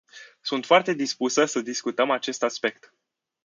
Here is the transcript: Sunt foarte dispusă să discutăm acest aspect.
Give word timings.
Sunt 0.41 0.65
foarte 0.65 0.93
dispusă 0.93 1.45
să 1.45 1.61
discutăm 1.61 2.09
acest 2.11 2.43
aspect. 2.43 2.93